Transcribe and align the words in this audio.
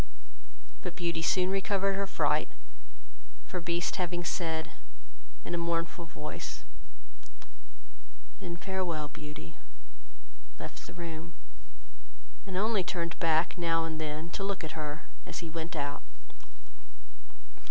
But 0.81 0.95
Beauty 0.95 1.21
soon 1.21 1.51
recovered 1.51 1.93
her 1.95 2.07
fright, 2.07 2.49
for 3.45 3.61
Beast 3.61 3.97
having 3.97 4.23
said, 4.23 4.71
in 5.45 5.53
a 5.53 5.59
mournful 5.59 6.05
voice, 6.05 6.63
"then 8.39 8.57
farewell, 8.57 9.09
Beauty," 9.09 9.57
left 10.57 10.87
the 10.87 10.95
room; 10.95 11.33
and 12.47 12.57
only 12.57 12.83
turned 12.83 13.19
back, 13.19 13.59
now 13.59 13.85
and 13.85 14.01
then, 14.01 14.31
to 14.31 14.43
look 14.43 14.63
at 14.63 14.71
her 14.73 15.03
as 15.27 15.45
he 15.45 15.51
went 15.51 15.75
out. 15.75 16.01